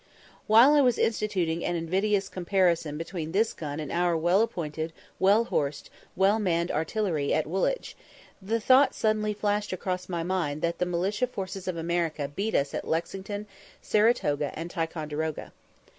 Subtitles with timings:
[0.47, 5.43] While I was instituting an invidious comparison between this gun and our well appointed, well
[5.43, 7.95] horsed, well manned artillery at Woolwich,
[8.41, 12.73] the thought suddenly flashed across my mind that the militia forces of America beat us
[12.73, 13.45] at Lexington,
[13.79, 15.53] Saratoga, and Ticonderoga.